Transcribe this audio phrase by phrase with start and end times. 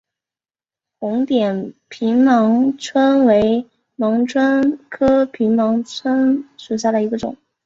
[0.99, 7.37] 红点平盲蝽为盲蝽科平盲蝽属下的一个种。